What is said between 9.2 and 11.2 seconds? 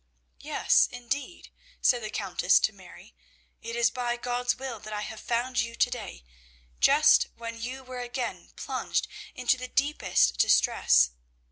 into the deepest distress.